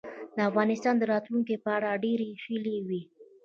د 0.35 0.37
افغانستان 0.49 0.95
د 0.97 1.03
راتلونکې 1.13 1.55
په 1.63 1.69
اړه 1.77 2.01
ډېرې 2.03 2.29
هیلې 2.43 2.77
وې. 2.87 3.01